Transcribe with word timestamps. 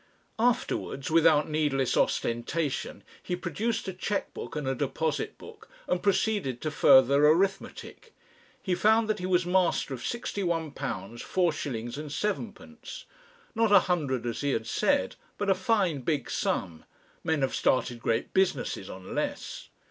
Afterwards, 0.39 1.11
without 1.11 1.47
needless 1.47 1.95
ostentation, 1.95 3.03
he 3.21 3.35
produced 3.35 3.87
a 3.87 3.93
cheque 3.93 4.33
book 4.33 4.55
and 4.55 4.67
a 4.67 4.73
deposit 4.73 5.37
book, 5.37 5.69
and 5.87 6.01
proceeded 6.01 6.59
to 6.61 6.71
further 6.71 7.23
arithmetic. 7.27 8.11
He 8.63 8.73
found 8.73 9.07
that 9.07 9.19
he 9.19 9.27
was 9.27 9.45
master 9.45 9.93
of 9.93 9.99
£61, 10.01 10.73
4s. 10.73 12.05
7d. 12.09 13.03
Not 13.53 13.71
a 13.71 13.79
hundred 13.81 14.25
as 14.25 14.41
he 14.41 14.53
had 14.53 14.65
said, 14.65 15.17
but 15.37 15.51
a 15.51 15.53
fine 15.53 16.01
big 16.01 16.31
sum 16.31 16.83
men 17.23 17.43
have 17.43 17.53
started 17.53 17.99
great 18.01 18.33
businesses 18.33 18.89
on 18.89 19.13
less. 19.13 19.69